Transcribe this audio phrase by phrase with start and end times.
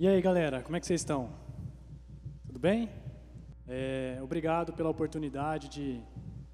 [0.00, 1.28] E aí, galera, como é que vocês estão?
[2.46, 2.88] Tudo bem?
[3.66, 6.00] É, obrigado pela oportunidade de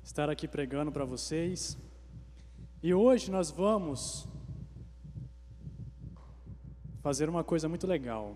[0.03, 1.77] estar aqui pregando para vocês.
[2.83, 4.27] E hoje nós vamos
[7.03, 8.35] fazer uma coisa muito legal.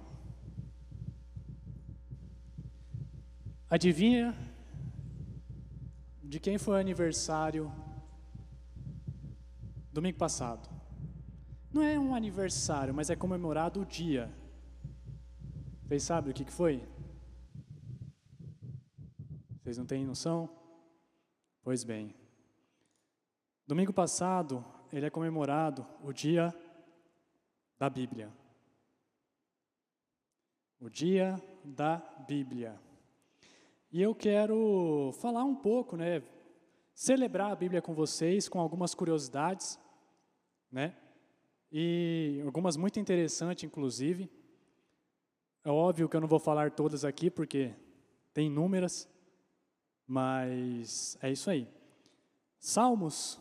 [3.70, 4.36] Adivinha
[6.22, 7.72] de quem foi o aniversário
[9.90, 10.68] domingo passado?
[11.72, 14.30] Não é um aniversário, mas é comemorado o dia
[15.89, 16.86] vocês sabem o que, foi?
[19.57, 20.46] Vocês não têm noção?
[21.62, 22.14] Pois bem.
[23.67, 24.62] Domingo passado,
[24.93, 26.54] ele é comemorado o dia
[27.79, 28.31] da Bíblia.
[30.79, 31.96] O dia da
[32.28, 32.78] Bíblia.
[33.91, 36.23] E eu quero falar um pouco, né?
[36.92, 39.81] Celebrar a Bíblia com vocês, com algumas curiosidades,
[40.70, 40.95] né?
[41.73, 44.31] E algumas muito interessantes, inclusive.
[45.64, 47.75] É óbvio que eu não vou falar todas aqui, porque
[48.33, 49.09] tem inúmeras,
[50.06, 51.69] mas é isso aí.
[52.59, 53.41] Salmos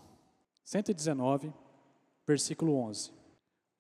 [0.63, 1.53] 119,
[2.25, 3.11] versículo 11.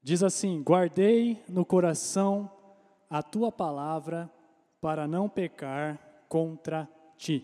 [0.01, 2.51] Diz assim: Guardei no coração
[3.09, 4.31] a tua palavra
[4.79, 5.99] para não pecar
[6.29, 7.43] contra ti.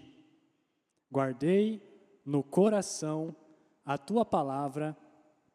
[1.11, 1.81] Guardei
[2.25, 3.35] no coração
[3.85, 4.95] a tua palavra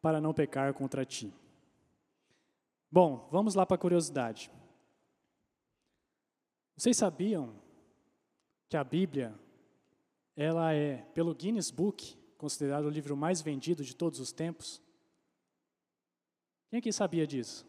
[0.01, 1.33] para não pecar contra ti.
[2.91, 4.51] Bom, vamos lá para a curiosidade.
[6.79, 7.49] Vocês sabiam
[8.69, 9.35] que a Bíblia
[10.33, 14.81] ela é, pelo Guinness Book, considerado o livro mais vendido de todos os tempos?
[16.69, 17.67] Quem aqui sabia disso?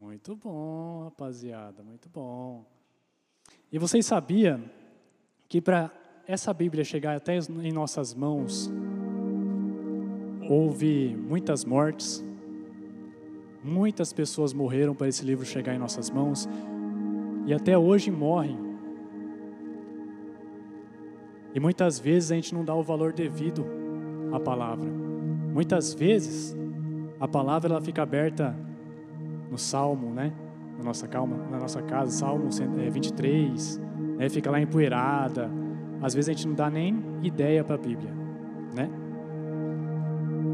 [0.00, 2.64] Muito bom, rapaziada, muito bom.
[3.72, 4.70] E vocês sabiam
[5.48, 5.90] que para
[6.24, 8.70] essa Bíblia chegar até em nossas mãos,
[10.48, 12.22] houve muitas mortes,
[13.64, 16.48] muitas pessoas morreram para esse livro chegar em nossas mãos,
[17.46, 18.58] e até hoje morrem.
[21.54, 23.64] E muitas vezes a gente não dá o valor devido
[24.32, 24.90] à palavra.
[25.54, 26.54] Muitas vezes
[27.18, 28.54] a palavra ela fica aberta
[29.50, 30.32] no Salmo, né?
[30.76, 32.50] Na nossa calma, na nossa casa, Salmo
[32.90, 34.28] 23, é, né?
[34.28, 35.50] Fica lá empoeirada.
[36.02, 38.12] Às vezes a gente não dá nem ideia para a Bíblia,
[38.74, 38.90] né?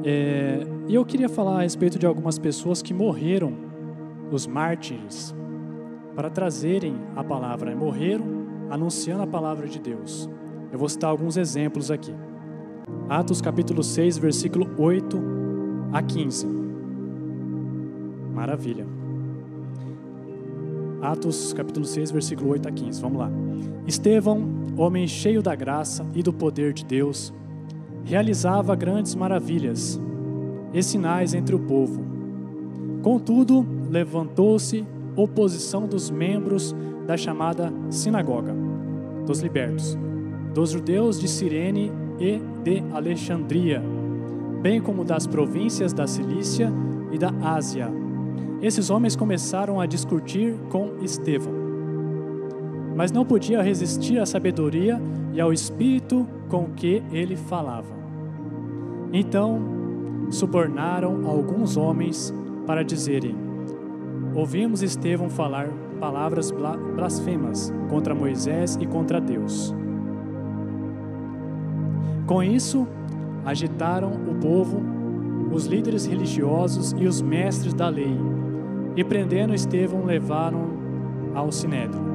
[0.05, 3.53] É, e eu queria falar a respeito de algumas pessoas que morreram,
[4.31, 5.35] os mártires,
[6.15, 7.75] para trazerem a palavra.
[7.75, 8.25] Morreram
[8.71, 10.29] anunciando a palavra de Deus.
[10.71, 12.15] Eu vou citar alguns exemplos aqui.
[13.09, 15.21] Atos capítulo 6, versículo 8
[15.93, 16.47] a 15.
[18.33, 18.87] Maravilha.
[21.03, 23.03] Atos capítulo 6, versículo 8 a 15.
[23.03, 23.31] Vamos lá.
[23.87, 24.43] Estevão,
[24.77, 27.33] homem cheio da graça e do poder de Deus,
[28.05, 30.01] realizava grandes maravilhas
[30.73, 32.03] e sinais entre o povo.
[33.03, 34.87] Contudo, levantou-se
[35.17, 36.75] oposição dos membros
[37.07, 38.55] da chamada sinagoga
[39.27, 39.97] dos libertos,
[40.53, 43.83] dos judeus de Cirene e de Alexandria,
[44.61, 46.73] bem como das províncias da Cilícia
[47.11, 47.91] e da Ásia.
[48.61, 51.53] Esses homens começaram a discutir com Estevão,
[52.95, 55.01] mas não podia resistir à sabedoria
[55.33, 58.03] e ao espírito com que ele falava.
[59.13, 59.61] Então,
[60.31, 62.33] subornaram alguns homens
[62.67, 63.35] para dizerem:
[64.35, 65.69] ouvimos Estevão falar
[66.01, 69.75] palavras blasfemas contra Moisés e contra Deus.
[72.27, 72.87] Com isso,
[73.45, 74.83] agitaram o povo,
[75.53, 78.17] os líderes religiosos e os mestres da lei,
[78.97, 80.71] e prendendo Estevão, levaram
[81.35, 82.13] ao sinédrio.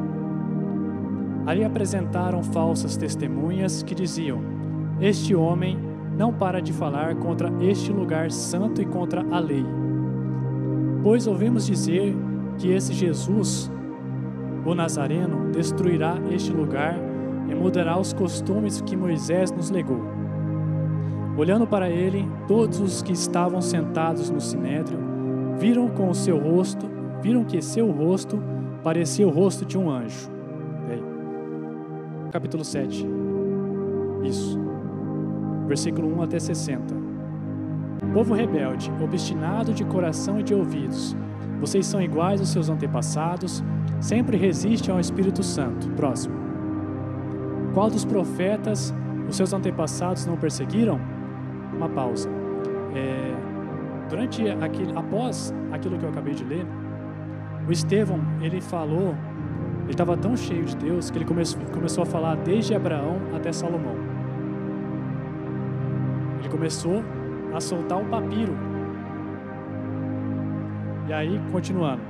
[1.45, 4.41] Ali apresentaram falsas testemunhas que diziam:
[5.00, 5.77] Este homem
[6.17, 9.66] não para de falar contra este lugar santo e contra a lei.
[11.07, 12.13] Pois ouvimos dizer
[12.57, 13.72] que esse Jesus,
[14.66, 17.00] o Nazareno, destruirá este lugar
[17.50, 20.01] e mudará os costumes que Moisés nos legou.
[21.38, 25.00] Olhando para ele, todos os que estavam sentados no sinédrio
[25.57, 26.90] viram com o seu rosto,
[27.22, 28.44] viram que seu rosto
[28.84, 30.30] parecia o rosto de um anjo.
[32.33, 33.07] Capítulo 7.
[34.25, 34.59] Isso.
[35.68, 37.06] Versículo 1 até 60.
[38.18, 41.16] Povo rebelde, obstinado de coração e de ouvidos,
[41.60, 43.64] vocês são iguais aos seus antepassados,
[44.02, 45.88] sempre resistem ao Espírito Santo.
[45.92, 46.34] Próximo.
[47.75, 48.92] Qual dos profetas
[49.30, 51.00] os seus antepassados não perseguiram?
[51.72, 52.28] Uma pausa.
[52.96, 53.36] É,
[54.10, 56.66] durante aquele, após aquilo que eu acabei de ler,
[57.68, 59.14] o Estevão ele falou,
[59.84, 63.52] ele estava tão cheio de Deus que ele começou, começou a falar desde Abraão até
[63.52, 63.96] Salomão.
[66.40, 67.04] Ele começou
[67.53, 68.53] a soltar um papiro.
[71.07, 72.01] E aí, continuando.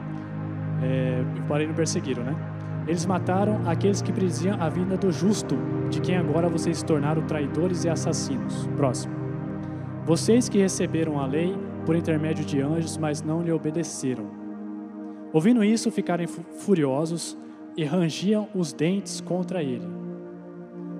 [0.82, 2.36] é, porém não perseguiram, né?
[2.88, 5.58] Eles mataram aqueles que prediziam a vinda do justo,
[5.90, 8.68] de quem agora vocês se tornaram traidores e assassinos.
[8.78, 9.14] Próximo.
[10.06, 14.26] Vocês que receberam a lei por intermédio de anjos, mas não lhe obedeceram.
[15.34, 17.38] Ouvindo isso, ficaram furiosos
[17.76, 19.88] e rangiam os dentes contra ele.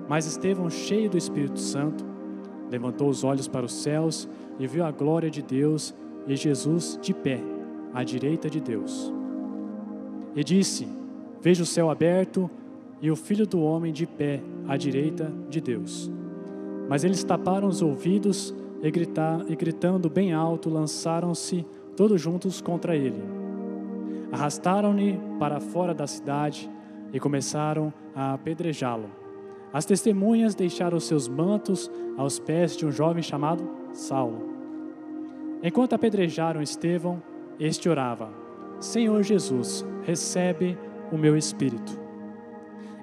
[0.08, 2.04] Mas Estevão, cheio do Espírito Santo,
[2.70, 4.28] levantou os olhos para os céus
[4.58, 5.94] e viu a glória de Deus
[6.26, 7.40] e Jesus de pé,
[7.94, 9.12] à direita de Deus.
[10.34, 10.86] E disse:
[11.40, 12.50] Vejo o céu aberto
[13.00, 16.10] e o filho do homem de pé, à direita de Deus.
[16.88, 21.64] Mas eles taparam os ouvidos e, gritar, e gritando bem alto, lançaram-se
[21.96, 23.22] todos juntos contra ele.
[24.30, 26.70] Arrastaram-no para fora da cidade
[27.12, 29.17] e começaram a apedrejá-lo.
[29.72, 34.48] As testemunhas deixaram seus mantos aos pés de um jovem chamado Saulo.
[35.62, 37.22] Enquanto apedrejaram Estevão,
[37.58, 38.30] este orava:
[38.80, 40.78] Senhor Jesus, recebe
[41.12, 42.00] o meu espírito.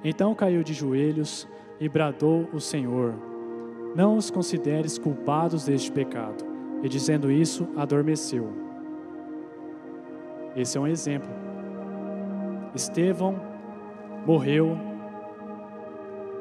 [0.03, 1.47] Então caiu de joelhos
[1.79, 3.13] e bradou o Senhor:
[3.95, 6.43] Não os consideres culpados deste pecado.
[6.83, 8.47] E dizendo isso, adormeceu.
[10.55, 11.29] Esse é um exemplo.
[12.75, 13.39] Estevão
[14.25, 14.77] morreu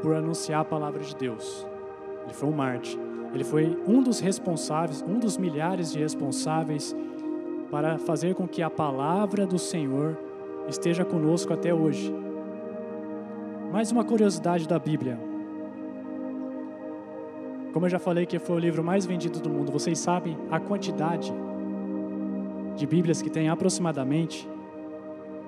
[0.05, 1.67] por anunciar a palavra de Deus.
[2.25, 2.99] Ele foi um mártir.
[3.33, 6.95] Ele foi um dos responsáveis, um dos milhares de responsáveis
[7.71, 10.19] para fazer com que a palavra do Senhor
[10.69, 12.15] esteja conosco até hoje.
[13.73, 15.19] Mais uma curiosidade da Bíblia.
[17.73, 20.61] Como eu já falei que foi o livro mais vendido do mundo, vocês sabem a
[20.61, 21.33] quantidade
[22.77, 24.47] de Bíblias que tem aproximadamente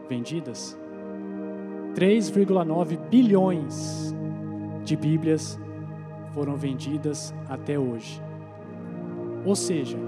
[0.08, 0.78] vendidas?
[1.94, 4.15] 3,9 bilhões
[4.86, 5.58] de Bíblias
[6.32, 8.22] foram vendidas até hoje.
[9.44, 9.98] Ou seja,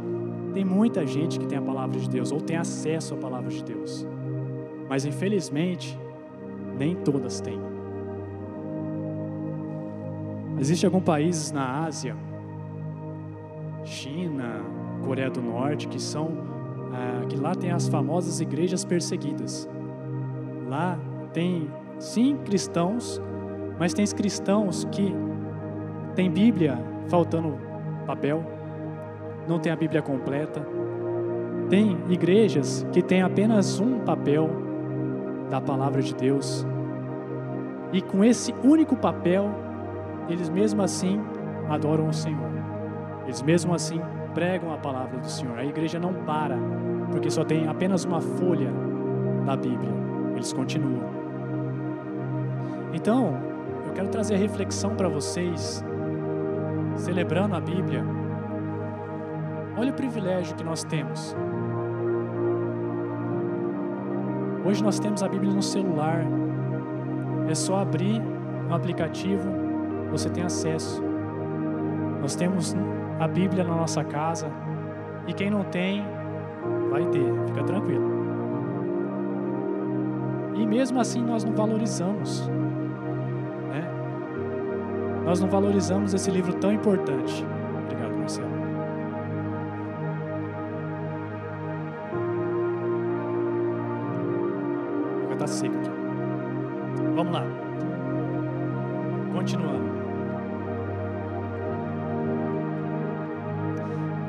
[0.55, 3.63] tem muita gente que tem a palavra de Deus ou tem acesso à palavra de
[3.63, 4.07] Deus,
[4.89, 5.99] mas infelizmente
[6.79, 7.59] nem todas têm.
[10.61, 12.17] Existem alguns países na Ásia,
[13.85, 14.63] China,
[15.05, 16.33] Coreia do Norte, que são
[16.93, 19.69] ah, que lá tem as famosas igrejas perseguidas.
[20.69, 20.99] Lá
[21.33, 23.21] tem sim cristãos,
[23.79, 25.15] mas tem cristãos que
[26.15, 26.79] tem Bíblia
[27.09, 27.59] faltando
[28.07, 28.45] papel,
[29.47, 30.67] não tem a Bíblia completa.
[31.71, 34.49] Tem igrejas que têm apenas um papel
[35.51, 36.67] da palavra de Deus.
[37.93, 39.51] E com esse único papel,
[40.29, 41.21] eles mesmo assim
[41.69, 42.51] adoram o Senhor.
[43.25, 44.01] Eles mesmo assim
[44.35, 45.59] pregam a palavra do Senhor.
[45.59, 46.57] A igreja não para,
[47.11, 48.71] porque só tem apenas uma folha
[49.47, 49.93] da Bíblia.
[50.35, 51.03] Eles continuam.
[52.93, 53.35] Então,
[53.99, 55.85] quero trazer reflexão para vocês
[56.95, 58.05] celebrando a Bíblia,
[59.77, 61.35] olha o privilégio que nós temos.
[64.65, 66.25] Hoje nós temos a Bíblia no celular,
[67.49, 68.23] é só abrir
[68.71, 69.50] um aplicativo,
[70.12, 71.03] você tem acesso.
[72.21, 72.77] Nós temos
[73.19, 74.49] a Bíblia na nossa casa
[75.27, 76.05] e quem não tem,
[76.89, 78.12] vai ter, fica tranquilo.
[80.55, 82.49] E mesmo assim nós não valorizamos.
[85.29, 87.45] Nós não valorizamos esse livro tão importante.
[87.85, 88.49] Obrigado, Marcelo.
[95.31, 95.91] Estar seco aqui.
[97.14, 97.45] Vamos lá.
[99.35, 99.85] Continuando.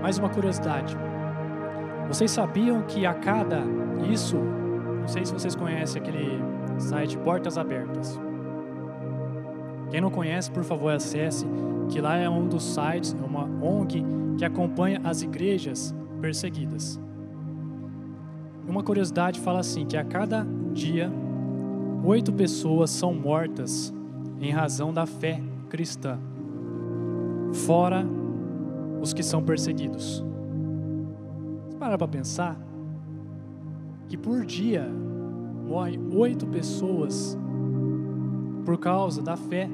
[0.02, 0.98] Mais uma curiosidade.
[2.10, 3.64] Vocês sabiam que a cada
[4.12, 6.44] isso, não sei se vocês conhecem aquele
[6.78, 8.20] site Portas Abertas.
[9.90, 11.46] Quem não conhece, por favor, acesse,
[11.90, 14.04] que lá é um dos sites, é uma ONG
[14.38, 17.00] que acompanha as igrejas perseguidas.
[18.68, 21.12] Uma curiosidade fala assim, que a cada dia,
[22.04, 23.94] oito pessoas são mortas
[24.40, 26.20] em razão da fé cristã,
[27.52, 28.06] fora
[29.02, 30.24] os que são perseguidos.
[31.70, 32.58] Você para para pensar
[34.08, 34.88] que por dia
[35.68, 37.38] morrem oito pessoas
[38.66, 39.70] por causa da fé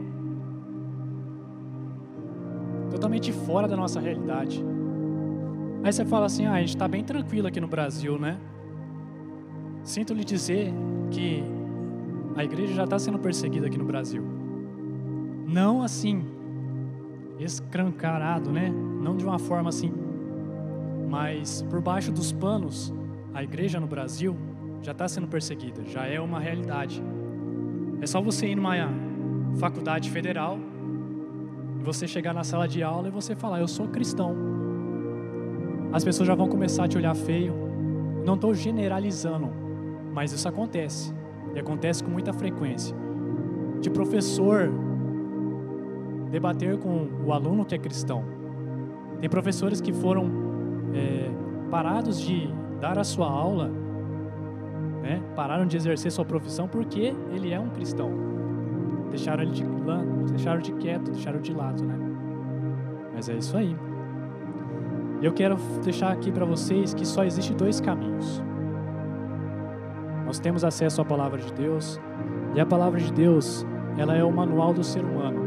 [2.95, 4.63] totalmente fora da nossa realidade.
[5.83, 8.37] Aí você fala assim: ah, a gente está bem tranquilo aqui no Brasil, né?
[9.83, 10.73] Sinto lhe dizer
[11.11, 11.43] que
[12.35, 14.23] a igreja já está sendo perseguida aqui no Brasil.
[15.45, 16.23] Não assim,
[17.37, 18.69] escancarado, né?
[18.69, 19.91] Não de uma forma assim,
[21.09, 22.93] mas por baixo dos panos,
[23.33, 24.37] a igreja no Brasil
[24.81, 27.03] já está sendo perseguida, já é uma realidade.
[28.01, 28.73] É só você ir numa
[29.57, 30.57] faculdade federal
[31.85, 34.35] você chegar na sala de aula e você falar, eu sou cristão.
[35.93, 37.53] As pessoas já vão começar a te olhar feio.
[38.25, 39.49] Não estou generalizando,
[40.11, 41.13] mas isso acontece.
[41.53, 42.95] E acontece com muita frequência.
[43.79, 44.71] De professor
[46.31, 48.25] debater com o aluno que é cristão.
[49.21, 50.29] Tem professores que foram
[50.93, 51.29] é,
[51.69, 52.49] parados de
[52.81, 53.71] dar a sua aula,
[55.01, 55.21] né?
[55.35, 58.11] pararam de exercer sua profissão porque ele é um cristão.
[59.09, 59.63] Deixaram ele de,
[60.29, 61.97] deixaram de quieto, deixaram de lado, né?
[63.13, 63.75] Mas é isso aí.
[65.21, 68.43] Eu quero deixar aqui para vocês que só existe dois caminhos.
[70.25, 71.99] Nós temos acesso à palavra de Deus,
[72.53, 73.65] e a palavra de Deus,
[73.97, 75.43] ela é o manual do ser humano.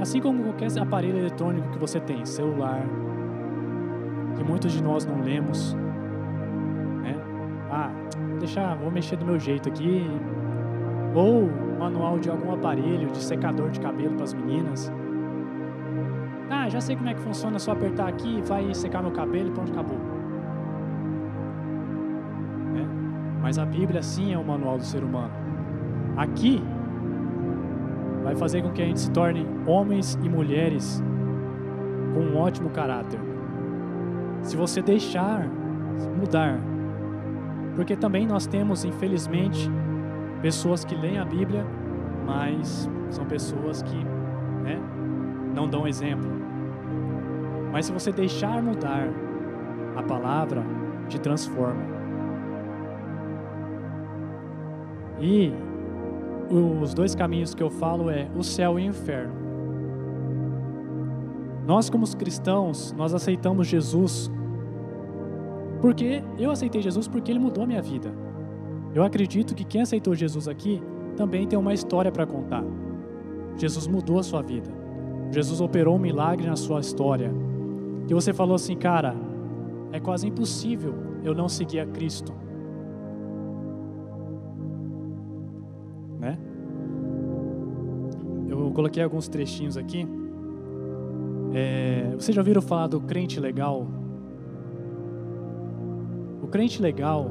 [0.00, 2.82] Assim como qualquer aparelho eletrônico que você tem, celular,
[4.36, 5.74] que muitos de nós não lemos,
[7.02, 7.16] né?
[7.70, 7.90] Ah,
[8.38, 10.06] deixar, vou mexer do meu jeito aqui.
[11.14, 14.92] Ou manual de algum aparelho de secador de cabelo para as meninas.
[16.50, 19.48] Ah, já sei como é que funciona, é só apertar aqui, vai secar meu cabelo
[19.48, 19.98] e pronto, acabou.
[22.76, 23.40] É?
[23.42, 25.32] Mas a Bíblia sim é o manual do ser humano.
[26.16, 26.62] Aqui
[28.24, 31.02] vai fazer com que a gente se torne homens e mulheres
[32.14, 33.20] com um ótimo caráter.
[34.42, 35.46] Se você deixar
[36.18, 36.58] mudar,
[37.74, 39.70] porque também nós temos, infelizmente,
[40.40, 41.64] pessoas que leem a Bíblia,
[42.26, 43.96] mas são pessoas que
[44.62, 44.78] né,
[45.54, 46.30] não dão exemplo.
[47.72, 49.08] Mas se você deixar mudar,
[49.96, 50.64] a palavra
[51.08, 51.82] te transforma.
[55.20, 55.52] E
[56.50, 59.34] os dois caminhos que eu falo é o céu e o inferno.
[61.66, 64.30] Nós como cristãos, nós aceitamos Jesus
[65.80, 68.12] porque eu aceitei Jesus porque ele mudou a minha vida.
[68.94, 70.82] Eu acredito que quem aceitou Jesus aqui
[71.16, 72.64] também tem uma história para contar.
[73.56, 74.70] Jesus mudou a sua vida.
[75.30, 77.32] Jesus operou um milagre na sua história.
[78.08, 79.14] E você falou assim, cara,
[79.92, 82.32] é quase impossível eu não seguir a Cristo.
[86.18, 86.38] Né?
[88.48, 90.06] Eu coloquei alguns trechinhos aqui.
[91.52, 93.86] É, vocês já ouviram falar do crente legal?
[96.42, 97.30] O crente legal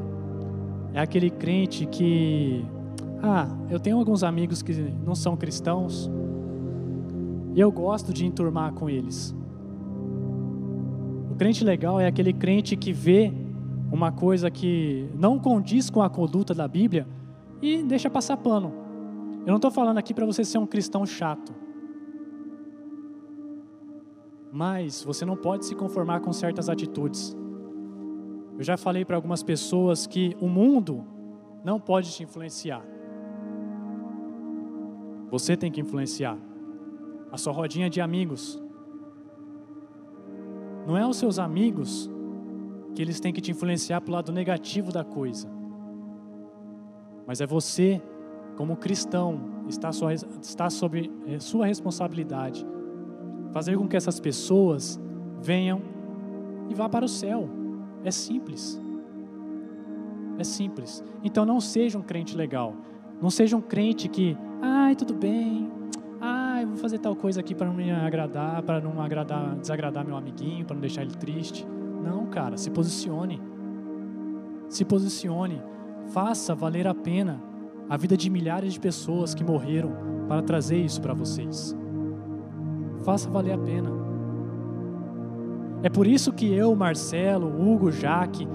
[0.97, 2.65] é aquele crente que,
[3.21, 4.73] ah, eu tenho alguns amigos que
[5.05, 6.09] não são cristãos
[7.53, 9.35] e eu gosto de enturmar com eles.
[11.29, 13.31] O crente legal é aquele crente que vê
[13.91, 17.07] uma coisa que não condiz com a conduta da Bíblia
[17.61, 18.73] e deixa passar pano.
[19.41, 21.53] Eu não estou falando aqui para você ser um cristão chato.
[24.51, 27.37] Mas você não pode se conformar com certas atitudes.
[28.57, 31.05] Eu já falei para algumas pessoas que o mundo
[31.63, 32.83] não pode te influenciar.
[35.29, 36.37] Você tem que influenciar.
[37.31, 38.59] A sua rodinha de amigos.
[40.87, 42.09] Não é os seus amigos
[42.95, 45.47] que eles têm que te influenciar para o lado negativo da coisa.
[47.27, 48.01] Mas é você,
[48.55, 52.65] como cristão, está, sua, está sob é, sua responsabilidade.
[53.51, 54.99] Fazer com que essas pessoas
[55.41, 55.81] venham
[56.69, 57.56] e vá para o céu.
[58.03, 58.79] É simples.
[60.37, 61.03] É simples.
[61.23, 62.75] Então não seja um crente legal.
[63.21, 65.71] Não seja um crente que, ai, tudo bem.
[66.19, 70.15] Ai, vou fazer tal coisa aqui para não me agradar, para não agradar, desagradar meu
[70.15, 71.65] amiguinho, para não deixar ele triste.
[72.03, 73.41] Não, cara, se posicione.
[74.69, 75.61] Se posicione.
[76.07, 77.41] Faça valer a pena
[77.89, 79.91] a vida de milhares de pessoas que morreram
[80.27, 81.75] para trazer isso para vocês.
[83.03, 84.06] Faça valer a pena.
[85.83, 88.47] É por isso que eu, Marcelo, Hugo, Jaque,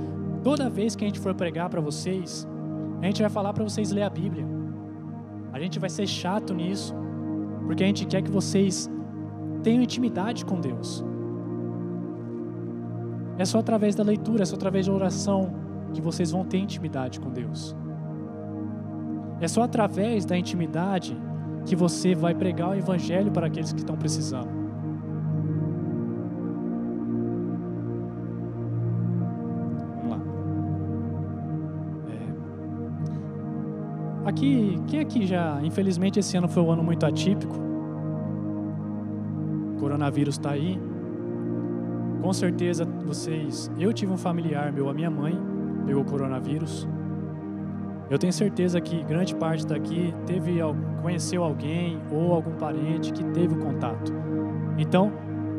[0.43, 2.49] toda vez que a gente for pregar para vocês,
[3.01, 4.47] a gente vai falar para vocês ler a Bíblia.
[5.53, 6.95] A gente vai ser chato nisso,
[7.67, 8.91] porque a gente quer que vocês
[9.63, 11.05] tenham intimidade com Deus.
[13.39, 15.55] É só através da leitura, é só através da oração
[15.93, 17.77] que vocês vão ter intimidade com Deus.
[19.41, 21.17] É só através da intimidade
[21.65, 24.62] que você vai pregar o Evangelho para aqueles que estão precisando.
[34.33, 37.55] Aqui, quem aqui já, infelizmente esse ano foi um ano muito atípico.
[39.75, 40.81] O coronavírus está aí.
[42.23, 45.39] Com certeza vocês, eu tive um familiar meu, a minha mãe
[45.85, 46.89] pegou coronavírus.
[48.09, 50.61] Eu tenho certeza que grande parte daqui teve
[51.03, 54.13] conheceu alguém ou algum parente que teve o contato.
[54.79, 55.13] Então,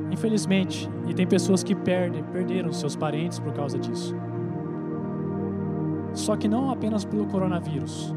[0.09, 4.15] infelizmente, e tem pessoas que perdem, perderam seus parentes por causa disso.
[6.13, 8.13] Só que não apenas pelo coronavírus,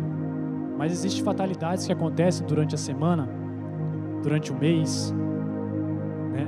[0.76, 3.28] mas existem fatalidades que acontecem durante a semana,
[4.22, 5.14] durante o mês.
[6.32, 6.46] Né?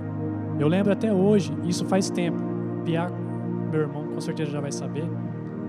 [0.59, 2.39] Eu lembro até hoje, isso faz tempo.
[2.85, 3.09] Pia,
[3.71, 5.09] meu irmão, com certeza já vai saber.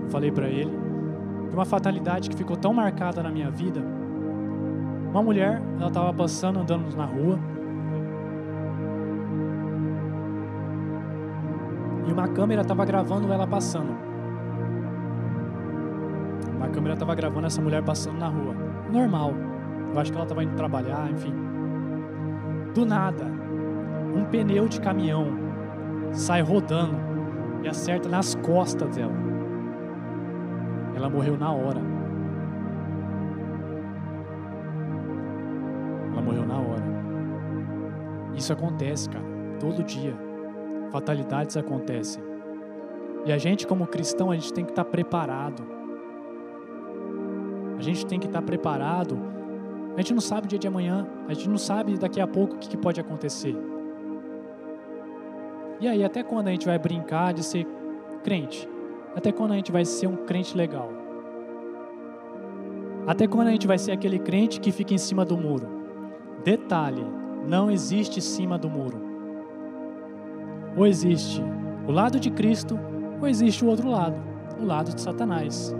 [0.08, 0.70] Falei para ele.
[1.48, 3.82] de uma fatalidade que ficou tão marcada na minha vida.
[5.10, 7.38] Uma mulher, ela estava passando, andando na rua.
[12.06, 14.09] E uma câmera estava gravando ela passando.
[16.60, 18.54] Uma câmera estava gravando essa mulher passando na rua.
[18.92, 19.32] Normal.
[19.94, 21.32] Eu acho que ela estava indo trabalhar, enfim.
[22.74, 23.24] Do nada,
[24.14, 25.26] um pneu de caminhão
[26.12, 26.94] sai rodando
[27.62, 29.14] e acerta nas costas dela.
[30.94, 31.80] Ela morreu na hora.
[36.12, 36.84] Ela morreu na hora.
[38.34, 39.24] Isso acontece, cara,
[39.58, 40.14] todo dia.
[40.90, 42.22] Fatalidades acontecem.
[43.24, 45.79] E a gente, como cristão, a gente tem que estar preparado.
[47.80, 49.18] A gente tem que estar preparado.
[49.96, 51.08] A gente não sabe o dia de amanhã.
[51.26, 53.56] A gente não sabe daqui a pouco o que pode acontecer.
[55.80, 57.66] E aí, até quando a gente vai brincar de ser
[58.22, 58.68] crente?
[59.16, 60.92] Até quando a gente vai ser um crente legal?
[63.06, 65.66] Até quando a gente vai ser aquele crente que fica em cima do muro?
[66.44, 67.06] Detalhe:
[67.48, 69.00] não existe cima do muro.
[70.76, 71.42] Ou existe
[71.88, 72.78] o lado de Cristo,
[73.18, 74.20] ou existe o outro lado,
[74.60, 75.74] o lado de Satanás.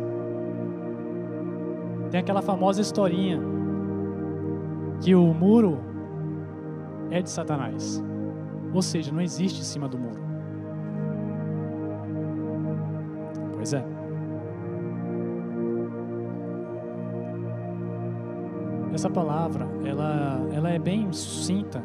[2.11, 3.41] Tem aquela famosa historinha
[5.01, 5.79] que o muro
[7.11, 8.03] é de Satanás.
[8.73, 10.21] Ou seja, não existe cima do muro.
[13.55, 13.85] Pois é.
[18.93, 21.83] Essa palavra, ela, ela é bem sucinta,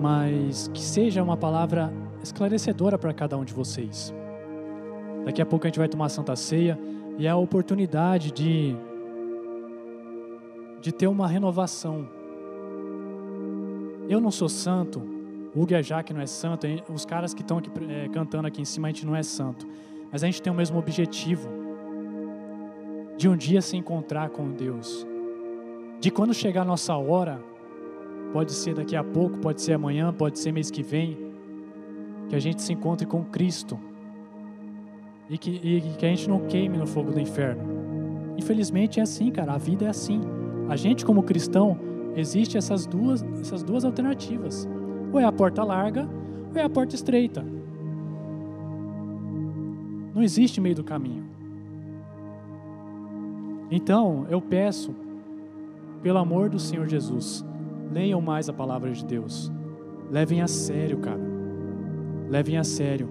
[0.00, 4.14] mas que seja uma palavra esclarecedora para cada um de vocês.
[5.24, 6.78] Daqui a pouco a gente vai tomar a Santa Ceia
[7.18, 8.76] e é a oportunidade de
[10.80, 12.08] de ter uma renovação.
[14.08, 15.00] Eu não sou santo,
[15.54, 18.60] o Hugo e a não é santo, os caras que estão aqui, é, cantando aqui
[18.60, 19.66] em cima, a gente não é santo.
[20.10, 21.48] Mas a gente tem o mesmo objetivo
[23.16, 25.06] de um dia se encontrar com Deus.
[26.00, 27.42] De quando chegar a nossa hora,
[28.32, 31.18] pode ser daqui a pouco, pode ser amanhã, pode ser mês que vem,
[32.28, 33.78] que a gente se encontre com Cristo
[35.28, 37.62] e que, e que a gente não queime no fogo do inferno.
[38.36, 40.37] Infelizmente é assim, cara, a vida é assim.
[40.68, 41.78] A gente, como cristão,
[42.14, 44.68] existe essas duas, essas duas alternativas.
[45.12, 46.06] Ou é a porta larga,
[46.54, 47.44] ou é a porta estreita.
[50.14, 51.24] Não existe meio do caminho.
[53.70, 54.94] Então, eu peço,
[56.02, 57.44] pelo amor do Senhor Jesus,
[57.90, 59.52] leiam mais a palavra de Deus.
[60.10, 61.20] Levem a sério, cara.
[62.28, 63.08] Levem a sério.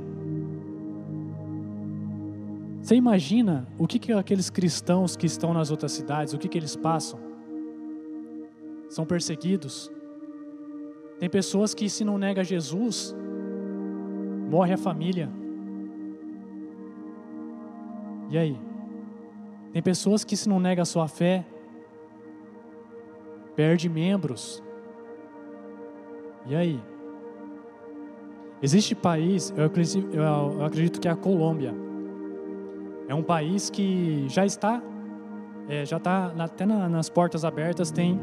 [2.81, 6.57] Você imagina o que, que aqueles cristãos que estão nas outras cidades, o que, que
[6.57, 7.26] eles passam?
[8.89, 9.91] São perseguidos.
[11.19, 13.15] Tem pessoas que, se não nega Jesus,
[14.49, 15.29] morre a família.
[18.29, 18.59] E aí?
[19.73, 21.45] Tem pessoas que, se não nega a sua fé,
[23.55, 24.63] perde membros.
[26.45, 26.79] E aí?
[28.61, 31.73] Existe país, eu acredito, eu acredito que é a Colômbia.
[33.07, 34.81] É um país que já está,
[35.67, 38.19] é, já está até nas portas abertas, tem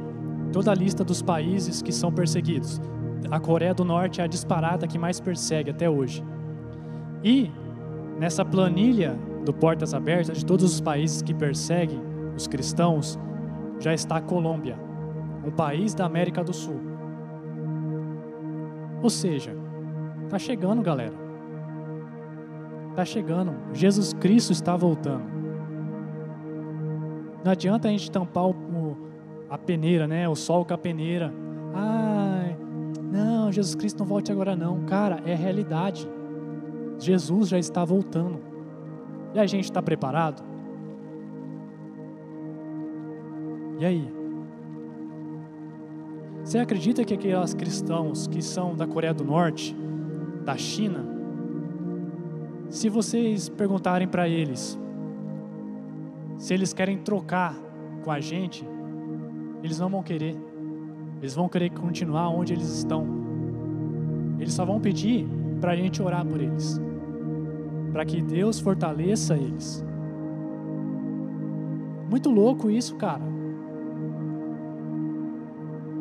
[0.55, 2.81] toda a lista dos países que são perseguidos.
[3.29, 6.25] A Coreia do Norte é a disparada que mais persegue até hoje.
[7.25, 7.51] E
[8.21, 12.01] nessa planilha do Portas Abertas de todos os países que perseguem
[12.37, 13.19] os cristãos,
[13.81, 14.79] já está a Colômbia,
[15.45, 16.81] um país da América do Sul.
[19.03, 19.57] Ou seja,
[20.29, 21.15] tá chegando, galera.
[22.95, 23.57] Tá chegando.
[23.73, 25.25] Jesus Cristo está voltando.
[27.45, 28.55] Não adianta a gente tampar o
[29.55, 30.29] a peneira, né?
[30.29, 31.33] O sol com a peneira.
[31.73, 32.57] Ai,
[33.03, 34.85] não, Jesus Cristo não volte agora não.
[34.85, 36.09] Cara, é realidade.
[36.99, 38.41] Jesus já está voltando.
[39.35, 40.43] E a gente está preparado?
[43.79, 44.13] E aí?
[46.43, 49.75] Você acredita que aqueles cristãos que são da Coreia do Norte,
[50.45, 51.05] da China,
[52.69, 54.79] se vocês perguntarem para eles
[56.37, 57.57] se eles querem trocar
[58.03, 58.67] com a gente,
[59.65, 60.37] eles não vão querer.
[61.21, 63.07] Eles vão querer continuar onde eles estão.
[64.39, 65.27] Eles só vão pedir
[65.59, 66.79] para a gente orar por eles,
[67.91, 69.83] para que Deus fortaleça eles.
[72.11, 73.23] Muito louco isso, cara.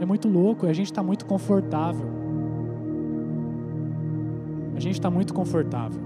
[0.02, 2.08] É muito louco, a gente está muito confortável.
[4.76, 6.02] A gente está muito confortável.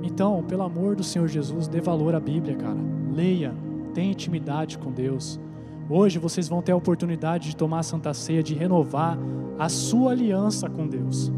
[0.00, 2.78] Então, pelo amor do Senhor Jesus, dê valor à Bíblia, cara.
[3.12, 3.52] Leia,
[3.92, 5.40] tenha intimidade com Deus.
[5.88, 9.16] Hoje vocês vão ter a oportunidade de tomar a Santa Ceia, de renovar
[9.58, 11.32] a sua aliança com Deus.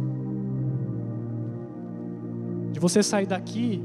[2.73, 3.83] De você sair daqui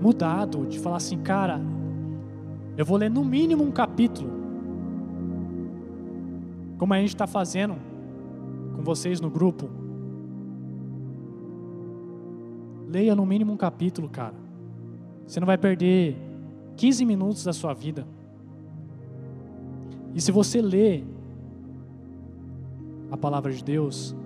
[0.00, 1.60] mudado, de falar assim, cara,
[2.76, 4.30] eu vou ler no mínimo um capítulo,
[6.76, 7.76] como a gente está fazendo
[8.74, 9.70] com vocês no grupo.
[12.88, 14.34] Leia no mínimo um capítulo, cara.
[15.26, 16.14] Você não vai perder
[16.76, 18.06] 15 minutos da sua vida.
[20.16, 21.04] E se você ler
[23.10, 24.16] a palavra de Deus,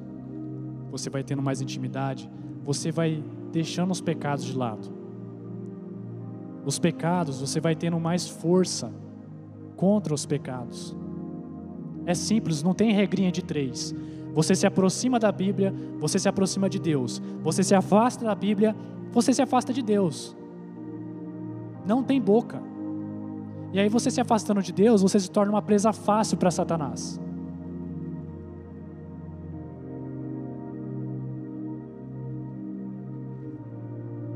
[0.88, 2.30] você vai tendo mais intimidade,
[2.64, 4.88] você vai deixando os pecados de lado.
[6.64, 8.92] Os pecados, você vai tendo mais força
[9.74, 10.96] contra os pecados.
[12.06, 13.92] É simples, não tem regrinha de três.
[14.32, 17.20] Você se aproxima da Bíblia, você se aproxima de Deus.
[17.42, 18.76] Você se afasta da Bíblia,
[19.10, 20.36] você se afasta de Deus.
[21.84, 22.69] Não tem boca.
[23.72, 27.20] E aí você se afastando de Deus, você se torna uma presa fácil para Satanás.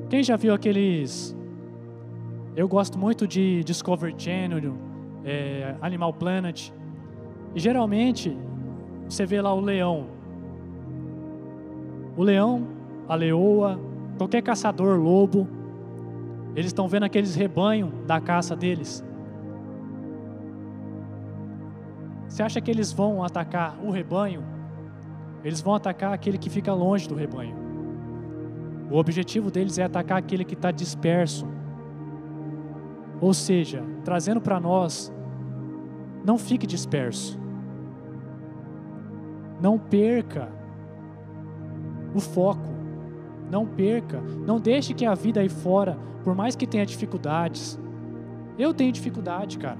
[0.08, 1.36] Quem já viu aqueles.
[2.54, 4.74] Eu gosto muito de Discovery Channel,
[5.24, 6.70] é, Animal Planet.
[7.52, 8.36] E geralmente
[9.08, 10.06] você vê lá o leão.
[12.16, 12.68] O leão,
[13.08, 13.80] a leoa,
[14.16, 15.48] qualquer caçador, lobo,
[16.54, 19.04] eles estão vendo aqueles rebanhos da caça deles.
[22.34, 24.42] Você acha que eles vão atacar o rebanho?
[25.44, 27.54] Eles vão atacar aquele que fica longe do rebanho.
[28.90, 31.46] O objetivo deles é atacar aquele que está disperso.
[33.20, 35.14] Ou seja, trazendo para nós,
[36.24, 37.38] não fique disperso.
[39.60, 40.48] Não perca
[42.16, 42.68] o foco.
[43.48, 44.20] Não perca.
[44.44, 47.78] Não deixe que a vida aí fora, por mais que tenha dificuldades.
[48.58, 49.78] Eu tenho dificuldade, cara.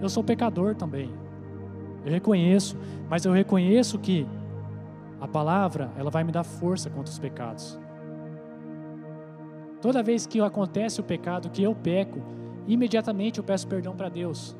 [0.00, 1.26] Eu sou pecador também.
[2.04, 2.76] Eu reconheço,
[3.08, 4.26] mas eu reconheço que
[5.20, 7.78] a palavra, ela vai me dar força contra os pecados.
[9.80, 12.20] Toda vez que acontece o pecado, que eu peco,
[12.66, 14.56] imediatamente eu peço perdão para Deus.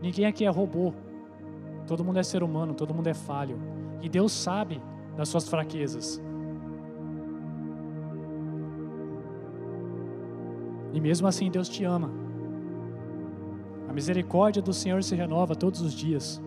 [0.00, 0.92] Ninguém aqui é robô.
[1.86, 3.58] Todo mundo é ser humano, todo mundo é falho.
[4.00, 4.80] E Deus sabe
[5.16, 6.20] das suas fraquezas.
[10.92, 12.10] E mesmo assim Deus te ama.
[13.92, 16.42] A misericórdia do Senhor se renova todos os dias.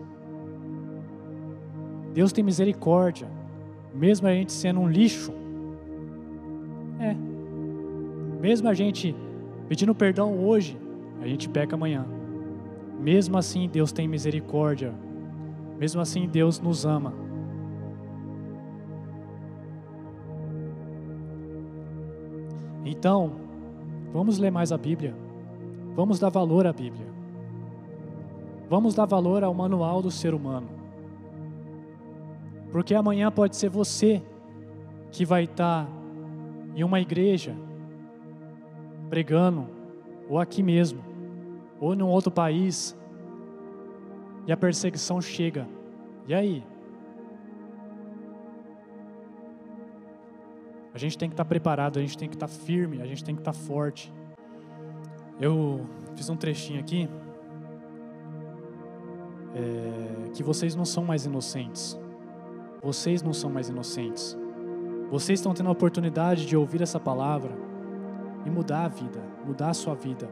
[2.12, 3.28] Deus tem misericórdia,
[3.94, 5.32] mesmo a gente sendo um lixo.
[7.00, 7.16] É.
[8.40, 9.16] Mesmo a gente
[9.68, 10.78] pedindo perdão hoje,
[11.22, 12.04] a gente peca amanhã.
[13.00, 14.92] Mesmo assim, Deus tem misericórdia
[15.78, 17.12] mesmo assim, Deus nos ama.
[22.84, 23.32] Então,
[24.12, 25.14] vamos ler mais a Bíblia.
[25.94, 27.06] Vamos dar valor à Bíblia.
[28.68, 30.68] Vamos dar valor ao manual do ser humano.
[32.72, 34.22] Porque amanhã pode ser você
[35.10, 35.88] que vai estar
[36.74, 37.54] em uma igreja
[39.08, 39.68] pregando,
[40.28, 41.02] ou aqui mesmo,
[41.80, 42.96] ou em um outro país,
[44.46, 45.66] e a perseguição chega.
[46.26, 46.64] E aí?
[50.92, 53.34] A gente tem que estar preparado, a gente tem que estar firme, a gente tem
[53.34, 54.12] que estar forte.
[55.40, 57.08] Eu fiz um trechinho aqui.
[59.56, 61.98] É, que vocês não são mais inocentes.
[62.82, 64.36] Vocês não são mais inocentes.
[65.10, 67.56] Vocês estão tendo a oportunidade de ouvir essa palavra
[68.44, 70.28] e mudar a vida, mudar a sua vida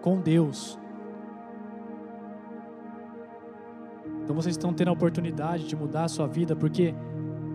[0.00, 0.78] com Deus,
[4.28, 6.94] Então vocês estão tendo a oportunidade de mudar a sua vida, porque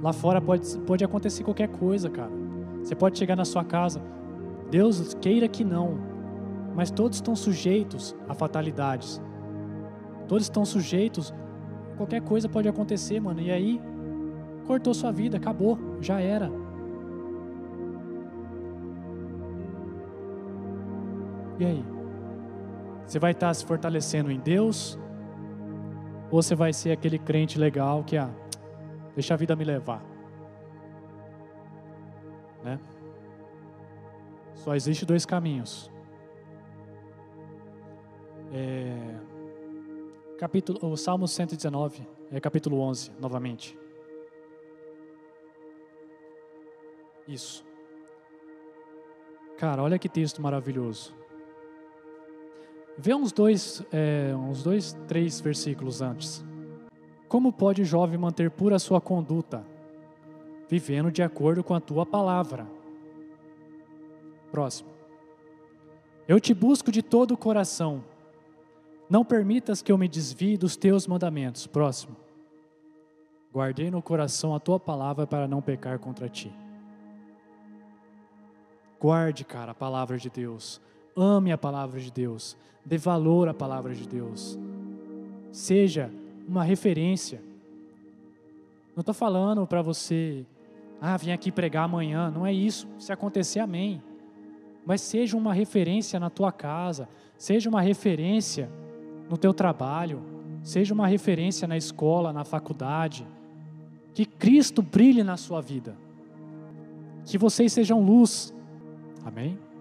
[0.02, 2.32] lá fora pode, pode acontecer qualquer coisa, cara.
[2.84, 4.02] Você pode chegar na sua casa,
[4.72, 6.00] Deus queira que não,
[6.76, 9.22] mas todos estão sujeitos a fatalidades.
[10.28, 11.34] Todos estão sujeitos,
[11.98, 13.42] qualquer coisa pode acontecer, mano.
[13.42, 13.82] E aí,
[14.66, 16.50] cortou sua vida, acabou, já era.
[21.60, 21.86] E aí?
[23.06, 24.98] Você vai estar se fortalecendo em Deus
[26.32, 28.30] ou você vai ser aquele crente legal que, ah,
[29.14, 30.04] deixa a vida me levar.
[32.64, 32.80] Né?
[34.56, 35.92] Só existe dois caminhos.
[38.52, 39.16] É,
[40.44, 43.80] capítulo, o Salmo 119, é capítulo 11, novamente.
[47.26, 47.64] Isso.
[49.58, 51.16] Cara, olha que texto maravilhoso.
[52.98, 56.44] Vê uns dois, é, uns dois, três versículos antes.
[57.30, 59.66] Como pode o jovem manter pura sua conduta?
[60.68, 62.68] Vivendo de acordo com a tua palavra.
[64.52, 64.90] Próximo.
[66.28, 68.04] Eu te busco de todo o coração.
[69.14, 71.68] Não permitas que eu me desvie dos teus mandamentos.
[71.68, 72.16] Próximo.
[73.54, 76.52] Guardei no coração a tua palavra para não pecar contra ti.
[79.00, 80.82] Guarde, cara, a palavra de Deus.
[81.16, 82.58] Ame a palavra de Deus.
[82.84, 84.58] Dê valor à palavra de Deus.
[85.52, 86.10] Seja
[86.48, 87.40] uma referência.
[88.96, 90.44] Não estou falando para você,
[91.00, 92.32] ah, vem aqui pregar amanhã.
[92.32, 92.88] Não é isso.
[92.98, 94.02] Se acontecer, amém.
[94.84, 97.08] Mas seja uma referência na tua casa.
[97.38, 98.72] Seja uma referência
[99.30, 100.22] no teu trabalho.
[100.64, 103.26] Seja uma referência na escola, na faculdade.
[104.14, 105.96] Que Cristo brilhe na sua vida.
[107.26, 108.54] Que vocês sejam luz.
[109.26, 109.58] Amém?